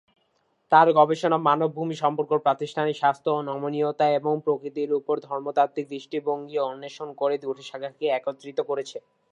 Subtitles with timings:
[0.71, 7.35] তার গবেষণা "মানব-ভূমি সম্পর্ক, প্রাতিষ্ঠানিক স্বাস্থ্য এবং নমনীয়তা এবং প্রকৃতির উপর ধর্মতাত্ত্বিক দৃষ্টিভঙ্গি" অন্বেষণ করে
[7.39, 8.97] দুটি শাখাকে একত্রিত করেছে।